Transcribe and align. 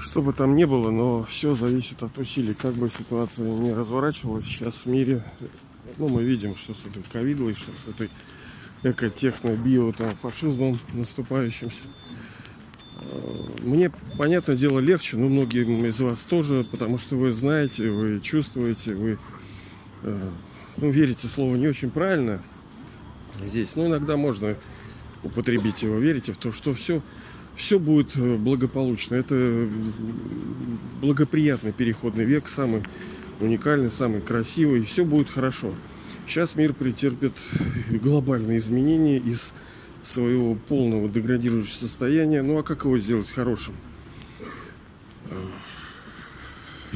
Что 0.00 0.22
бы 0.22 0.32
там 0.32 0.56
ни 0.56 0.64
было, 0.64 0.90
но 0.90 1.24
все 1.24 1.54
зависит 1.54 2.02
от 2.02 2.16
усилий. 2.16 2.54
Как 2.54 2.72
бы 2.72 2.88
ситуация 2.88 3.46
не 3.46 3.72
разворачивалась 3.72 4.46
сейчас 4.46 4.74
в 4.76 4.86
мире, 4.86 5.22
ну, 5.98 6.08
мы 6.08 6.22
видим, 6.22 6.56
что 6.56 6.74
с 6.74 6.86
этой 6.86 7.02
ковидой, 7.02 7.54
что 7.54 7.70
с 7.72 7.88
этой 7.90 8.10
эко-техно-био 8.82 9.92
там, 9.92 10.16
фашизмом 10.16 10.78
наступающимся. 10.94 11.82
Мне, 13.62 13.92
понятное 14.16 14.56
дело, 14.56 14.78
легче, 14.78 15.16
но 15.16 15.28
многим 15.28 15.84
из 15.84 16.00
вас 16.00 16.24
тоже, 16.24 16.64
потому 16.70 16.96
что 16.96 17.16
вы 17.16 17.32
знаете, 17.32 17.90
вы 17.90 18.20
чувствуете, 18.20 18.94
вы 18.94 19.18
э, 20.02 20.30
ну, 20.76 20.90
верите 20.90 21.26
слово 21.26 21.56
не 21.56 21.66
очень 21.66 21.90
правильно 21.90 22.42
здесь, 23.40 23.76
но 23.76 23.86
иногда 23.86 24.16
можно 24.16 24.56
употребить 25.22 25.82
его, 25.82 25.98
верите 25.98 26.32
в 26.32 26.38
то, 26.38 26.52
что 26.52 26.74
все, 26.74 27.02
все 27.56 27.78
будет 27.78 28.16
э, 28.16 28.36
благополучно. 28.36 29.16
Это 29.16 29.68
благоприятный 31.00 31.72
переходный 31.72 32.24
век, 32.24 32.48
самый 32.48 32.82
уникальный, 33.40 33.90
самый 33.90 34.20
красивый, 34.20 34.82
все 34.82 35.04
будет 35.04 35.30
хорошо. 35.30 35.72
Сейчас 36.26 36.54
мир 36.54 36.74
претерпит 36.74 37.32
глобальные 37.90 38.58
изменения 38.58 39.18
из 39.18 39.52
своего 40.02 40.54
полного 40.54 41.08
деградирующего 41.08 41.74
состояния. 41.74 42.42
Ну 42.42 42.58
а 42.58 42.62
как 42.62 42.84
его 42.84 42.98
сделать 42.98 43.30
хорошим? 43.30 43.74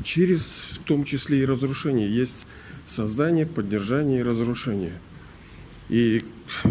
Через, 0.02 0.78
в 0.78 0.84
том 0.84 1.04
числе 1.04 1.42
и 1.42 1.46
разрушение, 1.46 2.12
есть 2.14 2.46
создание, 2.86 3.46
поддержание 3.46 4.20
и 4.20 4.22
разрушение. 4.22 4.92
И 5.88 6.24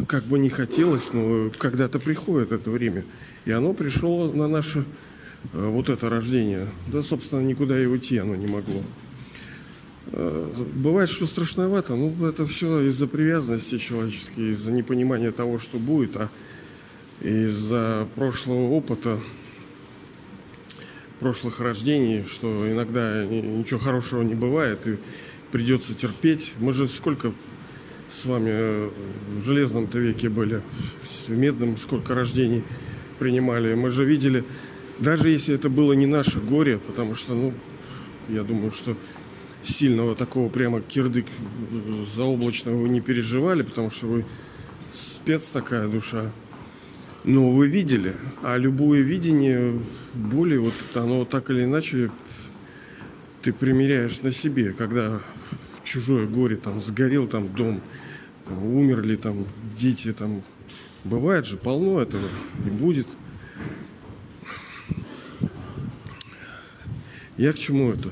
как 0.07 0.25
бы 0.25 0.39
не 0.39 0.49
хотелось, 0.49 1.13
но 1.13 1.51
когда-то 1.57 1.99
приходит 1.99 2.51
это 2.51 2.69
время. 2.69 3.05
И 3.45 3.51
оно 3.51 3.73
пришло 3.73 4.31
на 4.31 4.47
наше 4.47 4.85
э, 5.53 5.67
вот 5.67 5.89
это 5.89 6.09
рождение. 6.09 6.67
Да, 6.87 7.03
собственно, 7.03 7.41
никуда 7.41 7.81
и 7.81 7.85
уйти 7.85 8.17
оно 8.17 8.35
не 8.35 8.47
могло. 8.47 8.83
Э, 10.11 10.47
бывает, 10.75 11.09
что 11.09 11.25
страшновато, 11.25 11.95
ну, 11.95 12.13
это 12.25 12.45
все 12.45 12.81
из-за 12.87 13.07
привязанности 13.07 13.77
человеческой, 13.77 14.51
из-за 14.51 14.71
непонимания 14.71 15.31
того, 15.31 15.57
что 15.59 15.77
будет, 15.77 16.15
а 16.17 16.29
из-за 17.21 18.07
прошлого 18.15 18.69
опыта, 18.69 19.19
прошлых 21.19 21.61
рождений, 21.61 22.25
что 22.25 22.69
иногда 22.69 23.25
ничего 23.25 23.79
хорошего 23.79 24.23
не 24.23 24.35
бывает, 24.35 24.85
и 24.87 24.97
придется 25.51 25.93
терпеть. 25.93 26.53
Мы 26.59 26.73
же 26.73 26.87
сколько 26.87 27.33
с 28.09 28.25
вами 28.25 28.51
э, 28.53 28.89
в 29.37 29.43
железном-то 29.43 29.99
веке 29.99 30.29
были, 30.29 30.61
в 31.27 31.31
медном 31.31 31.77
сколько 31.77 32.13
рождений 32.13 32.63
принимали. 33.19 33.73
Мы 33.73 33.89
же 33.89 34.05
видели, 34.05 34.43
даже 34.99 35.29
если 35.29 35.55
это 35.55 35.69
было 35.69 35.93
не 35.93 36.05
наше 36.05 36.39
горе, 36.39 36.77
потому 36.77 37.15
что, 37.15 37.33
ну, 37.33 37.53
я 38.29 38.43
думаю, 38.43 38.71
что 38.71 38.95
сильного 39.63 40.15
такого 40.15 40.49
прямо 40.49 40.81
кирдык 40.81 41.25
заоблачного 42.15 42.77
вы 42.77 42.89
не 42.89 43.01
переживали, 43.01 43.63
потому 43.63 43.89
что 43.89 44.07
вы 44.07 44.25
спец 44.91 45.49
такая 45.49 45.87
душа. 45.87 46.31
Но 47.23 47.49
вы 47.49 47.67
видели, 47.67 48.15
а 48.41 48.57
любое 48.57 48.99
видение 48.99 49.79
боли, 50.13 50.57
вот 50.57 50.73
оно 50.95 51.23
так 51.23 51.49
или 51.49 51.63
иначе 51.63 52.11
ты 53.41 53.53
примеряешь 53.53 54.21
на 54.21 54.31
себе, 54.31 54.73
когда 54.73 55.21
чужое 55.83 56.27
горе, 56.27 56.57
там, 56.57 56.81
сгорел 56.81 57.27
там 57.27 57.47
дом, 57.53 57.81
там, 58.45 58.65
умерли 58.65 59.15
там 59.15 59.45
дети, 59.75 60.11
там, 60.11 60.43
бывает 61.03 61.45
же, 61.45 61.57
полно 61.57 62.01
этого 62.01 62.27
и 62.65 62.69
будет. 62.69 63.07
Я 67.37 67.51
к 67.51 67.57
чему 67.57 67.91
это? 67.91 68.11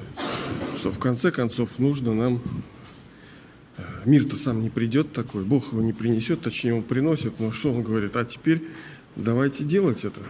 что 0.82 0.92
в 0.92 0.98
конце 0.98 1.30
концов 1.30 1.78
нужно 1.78 2.16
нам 2.16 2.42
э, 3.78 3.84
мир-то 4.06 4.36
сам 4.36 4.64
не 4.64 4.72
придет 4.72 5.14
такой, 5.14 5.44
Бог 5.44 5.72
его 5.72 5.84
не 5.84 5.94
принесет, 5.94 6.42
точнее 6.42 6.74
он 6.74 6.82
приносит, 6.82 7.40
но 7.40 7.52
что 7.52 7.72
он 7.72 7.84
говорит, 7.84 8.16
а 8.16 8.26
теперь 8.26 8.64
давайте 9.16 9.64
делать 9.64 10.06
это. 10.06 10.22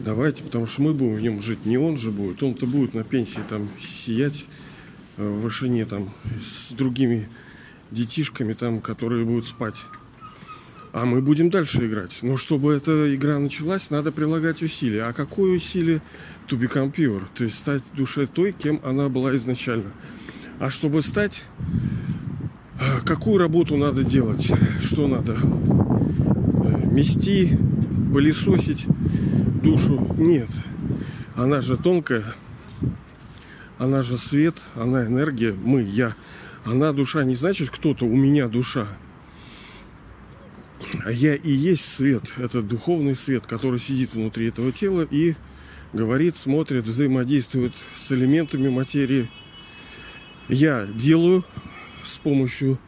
Давайте, 0.00 0.42
потому 0.42 0.66
что 0.66 0.82
мы 0.82 0.92
будем 0.92 1.14
в 1.14 1.20
нем 1.22 1.40
жить, 1.40 1.64
не 1.64 1.78
он 1.78 1.96
же 1.96 2.10
будет. 2.10 2.42
Он-то 2.42 2.66
будет 2.66 2.92
на 2.92 3.04
пенсии 3.04 3.40
там 3.48 3.70
сиять 3.80 4.46
э, 5.16 5.26
в 5.26 5.40
вышине 5.40 5.86
там 5.86 6.12
с 6.38 6.72
другими 6.72 7.28
детишками 7.90 8.52
там, 8.52 8.82
которые 8.82 9.24
будут 9.24 9.46
спать. 9.46 9.86
А 10.94 11.04
мы 11.06 11.20
будем 11.20 11.50
дальше 11.50 11.88
играть. 11.88 12.20
Но 12.22 12.36
чтобы 12.36 12.72
эта 12.72 13.12
игра 13.12 13.40
началась, 13.40 13.90
надо 13.90 14.12
прилагать 14.12 14.62
усилия. 14.62 15.02
А 15.02 15.12
какое 15.12 15.56
усилие? 15.56 16.00
To 16.48 16.56
become 16.56 16.94
pure. 16.94 17.24
То 17.34 17.42
есть 17.42 17.58
стать 17.58 17.82
душе 17.96 18.28
той, 18.28 18.52
кем 18.52 18.80
она 18.84 19.08
была 19.08 19.34
изначально. 19.34 19.90
А 20.60 20.70
чтобы 20.70 21.02
стать, 21.02 21.42
э, 22.78 23.00
какую 23.04 23.38
работу 23.38 23.76
надо 23.76 24.04
делать? 24.04 24.52
Что 24.80 25.08
надо? 25.08 25.32
Э, 25.34 26.86
мести, 26.86 27.58
пылесосить 28.12 28.86
душу? 29.64 30.14
Нет. 30.16 30.48
Она 31.34 31.60
же 31.60 31.76
тонкая. 31.76 32.22
Она 33.78 34.04
же 34.04 34.16
свет, 34.16 34.62
она 34.76 35.06
энергия, 35.06 35.52
мы, 35.52 35.82
я. 35.82 36.14
Она 36.64 36.92
душа 36.92 37.24
не 37.24 37.34
значит 37.34 37.70
кто-то, 37.70 38.04
у 38.04 38.14
меня 38.14 38.46
душа. 38.46 38.86
А 41.04 41.12
я 41.12 41.34
и 41.34 41.50
есть 41.52 41.84
свет, 41.84 42.32
это 42.38 42.62
духовный 42.62 43.14
свет, 43.14 43.46
который 43.46 43.78
сидит 43.78 44.14
внутри 44.14 44.48
этого 44.48 44.72
тела 44.72 45.06
и 45.10 45.34
говорит, 45.92 46.34
смотрит, 46.34 46.86
взаимодействует 46.86 47.74
с 47.94 48.10
элементами 48.10 48.70
материи. 48.70 49.30
Я 50.48 50.86
делаю 50.86 51.44
с 52.02 52.16
помощью 52.18 52.78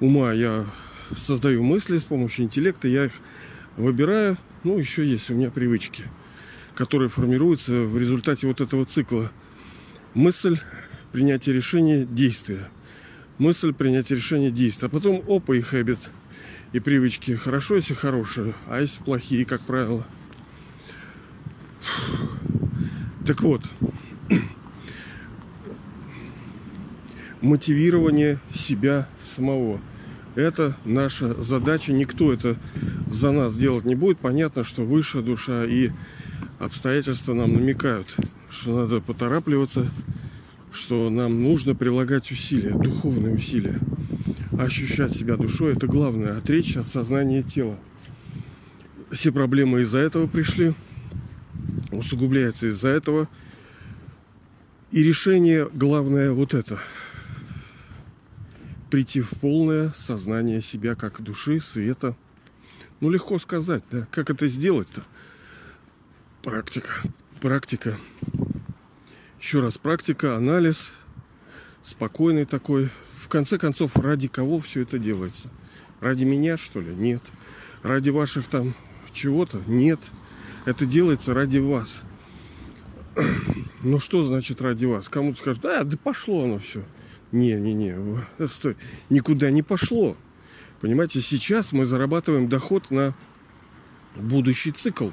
ума, 0.00 0.32
я 0.32 0.64
создаю 1.14 1.62
мысли 1.62 1.98
с 1.98 2.04
помощью 2.04 2.46
интеллекта, 2.46 2.88
я 2.88 3.04
их 3.04 3.12
выбираю. 3.76 4.38
Ну, 4.64 4.78
еще 4.78 5.06
есть 5.06 5.30
у 5.30 5.34
меня 5.34 5.50
привычки, 5.50 6.04
которые 6.74 7.10
формируются 7.10 7.82
в 7.82 7.98
результате 7.98 8.46
вот 8.46 8.62
этого 8.62 8.86
цикла. 8.86 9.30
Мысль, 10.14 10.58
принятие 11.12 11.54
решения, 11.54 12.06
действия. 12.06 12.70
Мысль, 13.36 13.74
принятие 13.74 14.16
решения, 14.16 14.50
действия. 14.50 14.86
А 14.86 14.90
потом 14.90 15.22
опа 15.28 15.54
и 15.54 15.60
хэббит– 15.60 16.10
и 16.72 16.80
привычки 16.80 17.32
хорошо, 17.32 17.76
если 17.76 17.94
хорошие, 17.94 18.54
а 18.66 18.80
если 18.80 19.02
плохие, 19.02 19.44
как 19.44 19.60
правило. 19.62 20.04
Так 23.26 23.42
вот, 23.42 23.62
мотивирование 27.40 28.38
себя 28.52 29.06
самого. 29.18 29.80
Это 30.34 30.76
наша 30.86 31.40
задача. 31.42 31.92
Никто 31.92 32.32
это 32.32 32.56
за 33.08 33.32
нас 33.32 33.54
делать 33.54 33.84
не 33.84 33.94
будет. 33.94 34.18
Понятно, 34.18 34.64
что 34.64 34.82
высшая 34.82 35.22
душа 35.22 35.64
и 35.64 35.90
обстоятельства 36.58 37.34
нам 37.34 37.52
намекают, 37.52 38.16
что 38.48 38.74
надо 38.74 39.00
поторапливаться, 39.00 39.90
что 40.72 41.10
нам 41.10 41.42
нужно 41.42 41.74
прилагать 41.74 42.30
усилия, 42.32 42.70
духовные 42.70 43.34
усилия 43.34 43.78
ощущать 44.62 45.12
себя 45.14 45.36
душой, 45.36 45.74
это 45.74 45.86
главное, 45.86 46.38
отречься 46.38 46.80
от 46.80 46.88
сознания 46.88 47.42
тела. 47.42 47.78
Все 49.10 49.32
проблемы 49.32 49.82
из-за 49.82 49.98
этого 49.98 50.26
пришли, 50.26 50.74
усугубляется 51.90 52.68
из-за 52.68 52.88
этого. 52.88 53.28
И 54.90 55.02
решение 55.02 55.68
главное 55.72 56.32
вот 56.32 56.54
это. 56.54 56.78
Прийти 58.90 59.20
в 59.20 59.30
полное 59.30 59.90
сознание 59.96 60.60
себя 60.60 60.94
как 60.94 61.22
души, 61.22 61.60
света. 61.60 62.16
Ну, 63.00 63.10
легко 63.10 63.38
сказать, 63.38 63.82
да? 63.90 64.06
Как 64.10 64.30
это 64.30 64.46
сделать-то? 64.48 65.02
Практика. 66.42 66.90
Практика. 67.40 67.96
Еще 69.40 69.60
раз, 69.60 69.78
практика, 69.78 70.36
анализ, 70.36 70.94
спокойный 71.82 72.44
такой, 72.44 72.90
конце 73.28 73.58
концов, 73.58 73.96
ради 73.96 74.28
кого 74.28 74.60
все 74.60 74.82
это 74.82 74.98
делается? 74.98 75.48
Ради 76.00 76.24
меня, 76.24 76.56
что 76.56 76.80
ли? 76.80 76.94
Нет. 76.94 77.22
Ради 77.82 78.10
ваших 78.10 78.48
там 78.48 78.74
чего-то? 79.12 79.62
Нет. 79.66 80.00
Это 80.64 80.86
делается 80.86 81.34
ради 81.34 81.58
вас. 81.58 82.04
Ну 83.84 83.98
что 83.98 84.24
значит 84.24 84.62
ради 84.62 84.86
вас? 84.86 85.08
Кому-то 85.08 85.38
скажут, 85.38 85.62
да, 85.62 85.82
да 85.82 85.96
пошло 85.96 86.44
оно 86.44 86.60
все. 86.60 86.84
Не, 87.32 87.54
не, 87.54 87.72
не, 87.72 87.96
стой. 88.46 88.76
никуда 89.10 89.50
не 89.50 89.64
пошло. 89.64 90.16
Понимаете, 90.80 91.20
сейчас 91.20 91.72
мы 91.72 91.84
зарабатываем 91.84 92.48
доход 92.48 92.92
на 92.92 93.12
будущий 94.14 94.70
цикл. 94.70 95.10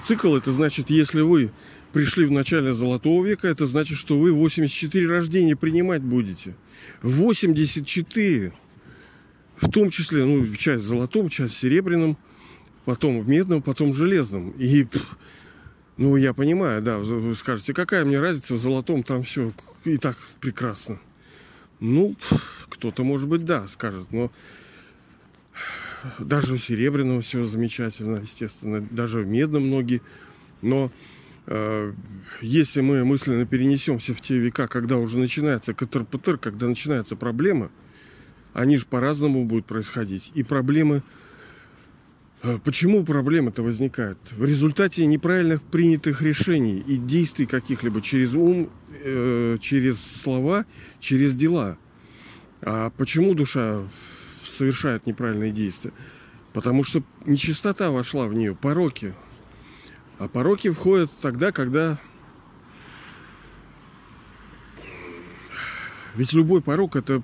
Цикл 0.00 0.34
это 0.34 0.52
значит, 0.52 0.90
если 0.90 1.20
вы 1.20 1.52
пришли 1.94 2.26
в 2.26 2.32
начале 2.32 2.74
Золотого 2.74 3.24
века, 3.24 3.46
это 3.46 3.68
значит, 3.68 3.96
что 3.96 4.18
вы 4.18 4.32
84 4.32 5.06
рождения 5.06 5.54
принимать 5.54 6.02
будете. 6.02 6.56
84! 7.02 8.52
В 9.56 9.70
том 9.70 9.90
числе, 9.90 10.24
ну, 10.24 10.44
часть 10.56 10.82
в 10.82 10.86
золотом, 10.88 11.28
часть 11.28 11.54
в 11.54 11.56
серебряном, 11.56 12.18
потом 12.84 13.20
в 13.20 13.28
медном, 13.28 13.62
потом 13.62 13.92
в 13.92 13.94
железном. 13.94 14.50
И 14.58 14.88
Ну, 15.96 16.16
я 16.16 16.34
понимаю, 16.34 16.82
да, 16.82 16.98
вы 16.98 17.32
скажете, 17.36 17.72
какая 17.72 18.04
мне 18.04 18.18
разница 18.18 18.54
в 18.54 18.58
золотом, 18.58 19.04
там 19.04 19.22
все 19.22 19.52
и 19.84 19.96
так 19.96 20.16
прекрасно. 20.40 20.98
Ну, 21.78 22.16
кто-то, 22.70 23.04
может 23.04 23.28
быть, 23.28 23.44
да, 23.44 23.68
скажет, 23.68 24.10
но 24.10 24.32
даже 26.18 26.54
у 26.54 26.56
серебряного 26.56 27.20
все 27.20 27.46
замечательно, 27.46 28.16
естественно, 28.16 28.80
даже 28.80 29.20
в 29.20 29.28
медном 29.28 29.68
многие. 29.68 30.02
Но 30.60 30.90
если 32.40 32.80
мы 32.80 33.04
мысленно 33.04 33.44
перенесемся 33.44 34.14
в 34.14 34.20
те 34.20 34.38
века, 34.38 34.66
когда 34.66 34.96
уже 34.96 35.18
начинается 35.18 35.74
катер 35.74 36.06
когда 36.38 36.68
начинается 36.68 37.16
проблема, 37.16 37.70
они 38.54 38.76
же 38.76 38.86
по-разному 38.86 39.44
будут 39.44 39.66
происходить. 39.66 40.32
И 40.34 40.42
проблемы 40.42 41.02
а 42.46 42.58
почему 42.58 43.04
проблема-то 43.04 43.62
возникает? 43.62 44.18
В 44.32 44.44
результате 44.44 45.06
неправильных 45.06 45.62
принятых 45.62 46.20
решений 46.20 46.84
и 46.86 46.98
действий 46.98 47.46
каких-либо 47.46 48.02
через 48.02 48.34
ум, 48.34 48.68
э, 49.02 49.56
через 49.62 49.98
слова, 49.98 50.66
через 51.00 51.34
дела. 51.34 51.78
А 52.60 52.90
почему 52.90 53.32
душа 53.32 53.80
совершает 54.44 55.06
неправильные 55.06 55.52
действия? 55.52 55.92
Потому 56.52 56.84
что 56.84 57.02
нечистота 57.24 57.90
вошла 57.90 58.26
в 58.28 58.34
нее, 58.34 58.54
пороки. 58.54 59.14
А 60.18 60.28
пороки 60.28 60.70
входят 60.70 61.10
тогда, 61.20 61.52
когда... 61.52 61.98
Ведь 66.14 66.32
любой 66.32 66.62
порок– 66.62 66.96
это 66.96 67.22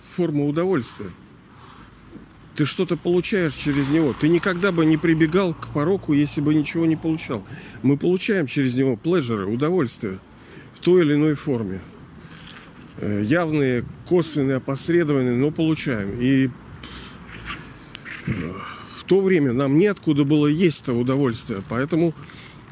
форма 0.00 0.46
удовольствия 0.46 1.10
ты 2.54 2.64
что-то 2.64 2.96
получаешь 2.96 3.54
через 3.54 3.88
него. 3.88 4.14
Ты 4.18 4.28
никогда 4.28 4.72
бы 4.72 4.84
не 4.84 4.96
прибегал 4.96 5.54
к 5.54 5.68
пороку, 5.68 6.12
если 6.12 6.40
бы 6.40 6.54
ничего 6.54 6.86
не 6.86 6.96
получал. 6.96 7.44
Мы 7.82 7.96
получаем 7.96 8.46
через 8.46 8.74
него 8.74 8.96
плежеры, 8.96 9.46
удовольствие 9.46 10.18
в 10.74 10.80
той 10.80 11.04
или 11.04 11.14
иной 11.14 11.34
форме. 11.34 11.80
Э, 12.98 13.22
явные, 13.24 13.84
косвенные, 14.06 14.58
опосредованные, 14.58 15.34
но 15.34 15.50
получаем. 15.50 16.20
И 16.20 16.50
то 19.12 19.20
время 19.20 19.52
нам 19.52 19.76
неоткуда 19.76 20.24
было 20.24 20.46
есть 20.46 20.84
это 20.84 20.94
удовольствие. 20.94 21.62
Поэтому 21.68 22.14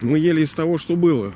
мы 0.01 0.19
ели 0.19 0.41
из 0.41 0.55
того, 0.55 0.79
что 0.79 0.97
было. 0.97 1.35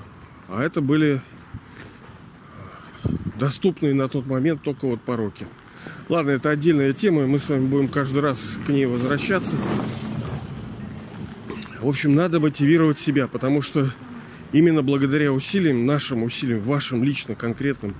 А 0.49 0.63
это 0.63 0.81
были 0.81 1.17
э, 1.17 3.09
доступные 3.39 3.93
на 3.93 4.09
тот 4.09 4.27
момент 4.27 4.63
только 4.63 4.87
вот 4.87 5.03
пороки. 5.03 5.47
Ладно, 6.09 6.31
это 6.31 6.49
отдельная 6.49 6.95
тема, 6.95 7.27
мы 7.27 7.39
с 7.39 7.51
вами 7.51 7.67
будем 7.67 7.89
каждый 7.89 8.23
раз 8.23 8.59
к 8.65 8.71
ней 8.71 8.87
возвращаться. 8.87 9.55
В 11.83 11.87
общем, 11.87 12.15
надо 12.15 12.41
мотивировать 12.41 12.99
себя, 12.99 13.29
потому 13.29 13.61
что 13.61 13.87
именно 14.53 14.83
благодаря 14.83 15.33
усилиям, 15.33 15.85
нашим 15.85 16.23
усилиям, 16.23 16.63
вашим 16.63 17.05
лично 17.05 17.35
конкретным, 17.35 17.95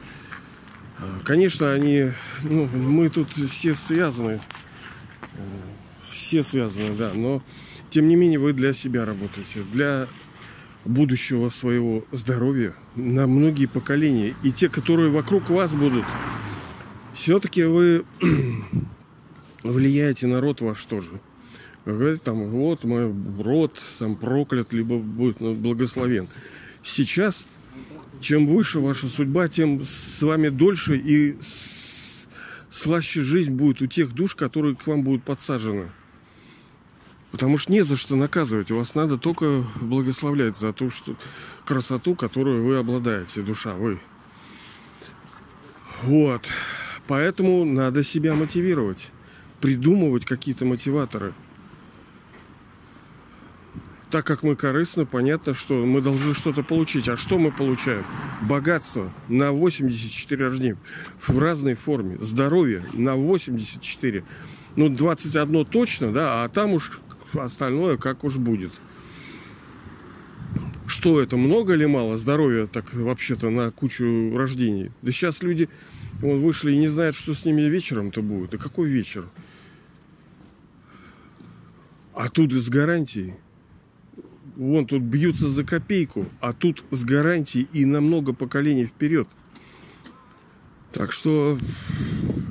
а, 0.99 1.05
конечно, 1.23 1.71
они, 1.71 2.13
ну, 2.45 2.65
мы 2.65 3.11
тут 3.11 3.29
все 3.51 3.75
связаны, 3.75 4.41
все 6.25 6.43
связаны, 6.43 6.97
да, 6.97 7.13
но 7.15 7.43
тем 7.91 8.09
не 8.09 8.17
менее 8.17 8.39
вы 8.39 8.55
для 8.55 8.73
себя 8.73 9.05
работаете, 9.05 9.63
для 9.73 10.09
будущего 10.87 11.51
своего 11.51 12.05
здоровья 12.13 12.75
на 12.97 13.27
многие 13.27 13.67
поколения. 13.67 14.35
И 14.43 14.51
те, 14.51 14.71
которые 14.71 15.11
вокруг 15.11 15.51
вас 15.51 15.75
будут, 15.75 16.05
все-таки 17.13 17.65
вы 17.65 18.07
влияете 19.63 20.27
на 20.27 20.41
род 20.41 20.63
ваш 20.63 20.83
тоже. 20.87 21.21
Говорит, 21.85 22.23
там, 22.23 22.49
вот 22.49 22.85
мой 22.85 23.15
род 23.39 23.79
там 23.99 24.17
проклят, 24.17 24.73
либо 24.73 24.99
будет 24.99 25.39
благословен. 25.39 26.27
Сейчас, 26.83 27.47
чем 28.21 28.47
выше 28.47 28.81
ваша 28.81 29.09
судьба, 29.09 29.49
тем 29.49 29.83
с 29.85 30.23
вами 30.23 30.49
дольше 30.49 30.97
и 30.97 31.37
слаще 32.71 33.21
жизнь 33.21 33.53
будет 33.53 33.83
у 33.83 33.87
тех 33.87 34.13
душ, 34.15 34.35
которые 34.35 34.75
к 34.75 34.87
вам 34.87 35.03
будут 35.03 35.23
подсажены. 35.23 35.91
Потому 37.35 37.59
что 37.59 37.73
не 37.73 37.83
за 37.83 37.97
что 37.97 38.15
наказывать. 38.15 38.71
Вас 38.71 38.95
надо 38.95 39.19
только 39.19 39.65
благословлять 39.81 40.57
за 40.57 40.73
ту 40.73 40.89
что, 40.89 41.17
красоту, 41.65 42.15
которую 42.15 42.65
вы 42.65 42.77
обладаете, 42.77 43.43
душа, 43.43 43.75
вы. 43.75 43.99
Вот. 46.05 46.43
Поэтому 47.09 47.65
надо 47.65 48.05
себя 48.05 48.35
мотивировать, 48.35 49.11
придумывать 49.61 50.25
какие-то 50.27 50.65
мотиваторы. 50.65 51.35
Так 54.11 54.25
как 54.25 54.45
мы 54.45 54.55
корыстны, 54.55 55.05
понятно, 55.05 55.55
что 55.55 55.85
мы 55.85 56.01
должны 56.01 56.35
что-то 56.35 56.63
получить. 56.63 57.09
А 57.09 57.17
что 57.17 57.41
мы 57.41 57.51
получаем? 57.51 58.05
Богатство 58.43 59.13
на 59.27 59.51
84 59.51 60.45
рождения 60.45 60.79
в 61.19 61.37
разной 61.37 61.75
форме. 61.75 62.17
Здоровье 62.21 62.85
на 62.93 63.17
84. 63.17 64.23
Ну, 64.77 64.89
21 64.89 65.65
точно, 65.67 66.13
да, 66.13 66.45
а 66.45 66.49
там 66.49 66.75
уж 66.75 67.01
остальное 67.43 67.97
как 67.97 68.25
уж 68.25 68.37
будет. 68.39 68.73
Что 70.87 71.21
это, 71.21 71.37
много 71.37 71.75
или 71.75 71.87
мало 71.87 72.17
здоровья 72.19 72.67
так 72.67 72.93
вообще-то 72.93 73.51
на 73.51 73.71
кучу 73.71 74.37
рождений? 74.37 74.91
Да 75.03 75.13
сейчас 75.13 75.43
люди 75.43 75.69
Вон 76.21 76.41
вышли 76.41 76.73
и 76.73 76.79
не 76.79 76.89
знают, 76.89 77.17
что 77.17 77.35
с 77.35 77.45
ними 77.45 77.63
вечером-то 77.63 78.23
будет. 78.23 78.51
Да 78.51 78.59
какой 78.59 78.89
вечер? 78.89 79.29
А 82.15 82.29
тут 82.29 82.53
с 82.53 82.69
гарантией. 82.69 83.35
Вон 84.57 84.87
тут 84.87 85.03
бьются 85.03 85.49
за 85.49 85.65
копейку, 85.65 86.27
а 86.41 86.53
тут 86.53 86.85
с 86.91 87.05
гарантией 87.05 87.69
и 87.73 87.85
на 87.85 88.01
много 88.01 88.33
поколений 88.33 88.87
вперед. 88.87 89.27
Так 90.93 91.11
что 91.11 91.59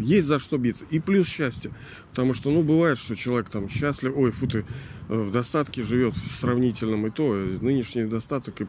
есть 0.04 0.28
за 0.28 0.40
что 0.40 0.58
биться. 0.58 0.86
И 0.90 1.00
плюс 1.00 1.28
счастье. 1.28 1.72
Потому 2.10 2.34
что, 2.34 2.52
ну, 2.52 2.64
бывает, 2.64 2.98
что 2.98 3.16
человек 3.16 3.50
там 3.50 3.70
счастлив, 3.70 4.14
ой, 4.16 4.32
фу 4.32 4.48
ты, 4.48 4.66
э, 5.10 5.18
в 5.18 5.32
достатке 5.32 5.84
живет 5.84 6.16
в 6.16 6.36
сравнительном 6.36 7.08
и 7.08 7.10
то. 7.10 7.34
Нынешний 7.34 8.06
достаток 8.06 8.62
и 8.62 8.68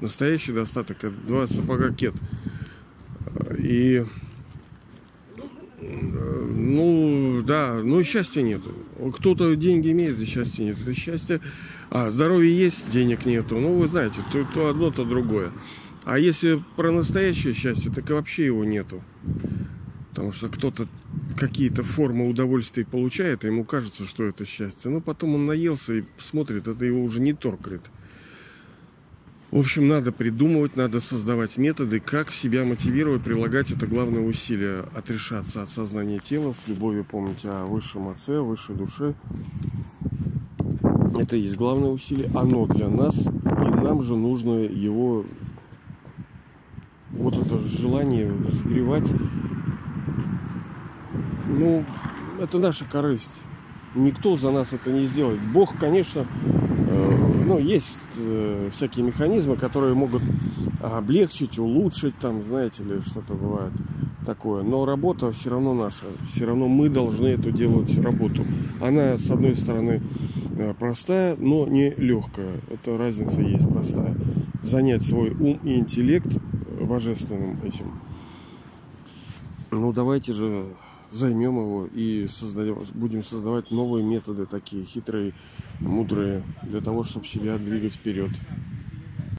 настоящий 0.00 0.52
достаток, 0.52 1.04
это 1.04 1.14
два 1.26 1.46
сапога 1.46 1.92
кет. 1.92 2.14
И 3.58 4.04
ну, 5.80 7.42
да, 7.46 7.80
ну 7.82 8.02
счастья 8.04 8.42
нету. 8.42 8.74
Кто-то 9.14 9.54
деньги 9.56 9.92
имеет, 9.92 10.18
и 10.18 10.24
счастья 10.24 10.62
нет. 10.62 10.76
Счастье, 10.94 11.40
а 11.90 12.10
здоровье 12.10 12.56
есть, 12.56 12.90
денег 12.90 13.24
нету. 13.24 13.58
Ну, 13.58 13.78
вы 13.78 13.88
знаете, 13.88 14.20
то, 14.32 14.44
то 14.54 14.68
одно, 14.68 14.90
то 14.90 15.04
другое. 15.04 15.52
А 16.04 16.18
если 16.18 16.62
про 16.76 16.92
настоящее 16.92 17.54
счастье, 17.54 17.90
так 17.92 18.08
и 18.10 18.12
вообще 18.12 18.46
его 18.46 18.64
нету. 18.64 19.02
Потому 20.20 20.32
что 20.32 20.50
кто-то 20.50 20.86
какие-то 21.38 21.82
формы 21.82 22.28
удовольствия 22.28 22.84
получает, 22.84 23.42
и 23.42 23.46
ему 23.46 23.64
кажется, 23.64 24.04
что 24.04 24.24
это 24.24 24.44
счастье. 24.44 24.90
Но 24.90 25.00
потом 25.00 25.34
он 25.34 25.46
наелся 25.46 25.94
и 25.94 26.04
смотрит, 26.18 26.68
это 26.68 26.84
его 26.84 27.02
уже 27.02 27.22
не 27.22 27.32
торкает. 27.32 27.80
В 29.50 29.58
общем, 29.58 29.88
надо 29.88 30.12
придумывать, 30.12 30.76
надо 30.76 31.00
создавать 31.00 31.56
методы, 31.56 32.00
как 32.00 32.32
себя 32.32 32.66
мотивировать, 32.66 33.24
прилагать 33.24 33.70
это 33.70 33.86
главное 33.86 34.20
усилие, 34.20 34.84
отрешаться 34.94 35.62
от 35.62 35.70
сознания 35.70 36.18
тела, 36.18 36.52
с 36.52 36.68
любовью 36.68 37.06
помнить 37.06 37.46
о 37.46 37.64
высшем 37.64 38.08
отце, 38.08 38.40
высшей 38.40 38.76
душе. 38.76 39.14
Это 41.16 41.36
есть 41.36 41.56
главное 41.56 41.88
усилие, 41.88 42.30
оно 42.34 42.66
для 42.66 42.90
нас, 42.90 43.26
и 43.26 43.74
нам 43.74 44.02
же 44.02 44.16
нужно 44.16 44.58
его, 44.58 45.24
вот 47.12 47.38
это 47.38 47.58
желание 47.58 48.30
сгревать, 48.52 49.08
ну, 51.58 51.84
это 52.40 52.58
наша 52.58 52.84
корысть. 52.84 53.40
Никто 53.94 54.36
за 54.36 54.50
нас 54.50 54.72
это 54.72 54.90
не 54.90 55.06
сделает. 55.06 55.40
Бог, 55.40 55.76
конечно, 55.78 56.26
ну, 57.50 57.58
есть 57.58 57.98
э, 58.16 58.70
всякие 58.72 59.04
механизмы, 59.04 59.56
которые 59.56 59.94
могут 59.94 60.22
облегчить, 60.80 61.58
улучшить, 61.58 62.16
там, 62.18 62.44
знаете 62.44 62.84
ли, 62.84 63.00
что-то 63.00 63.34
бывает 63.34 63.72
такое. 64.24 64.62
Но 64.62 64.84
работа 64.84 65.32
все 65.32 65.50
равно 65.50 65.74
наша. 65.74 66.04
Все 66.28 66.44
равно 66.46 66.68
мы 66.68 66.88
должны 66.88 67.26
эту 67.26 67.50
делать 67.50 67.98
работу. 67.98 68.44
Она, 68.80 69.16
с 69.16 69.28
одной 69.32 69.56
стороны, 69.56 70.00
э, 70.56 70.74
простая, 70.78 71.34
но 71.38 71.66
не 71.66 71.90
легкая. 71.90 72.60
Это 72.70 72.96
разница 72.96 73.40
есть 73.40 73.68
простая. 73.68 74.14
Занять 74.62 75.02
свой 75.02 75.30
ум 75.30 75.58
и 75.64 75.74
интеллект 75.74 76.30
божественным 76.80 77.58
этим. 77.64 78.00
Ну, 79.72 79.92
давайте 79.92 80.32
же 80.32 80.66
займем 81.10 81.56
его 81.56 81.86
и 81.86 82.26
создаем, 82.26 82.82
будем 82.94 83.22
создавать 83.22 83.70
новые 83.70 84.04
методы 84.04 84.46
такие 84.46 84.84
хитрые, 84.84 85.32
мудрые, 85.80 86.42
для 86.62 86.80
того, 86.80 87.02
чтобы 87.02 87.26
себя 87.26 87.58
двигать 87.58 87.94
вперед. 87.94 88.30